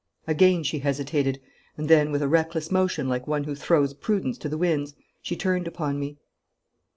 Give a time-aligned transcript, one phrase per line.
[0.25, 1.39] Again she hesitated,
[1.77, 5.35] and then, with a reckless motion like one who throws prudence to the winds, she
[5.35, 6.17] turned upon me.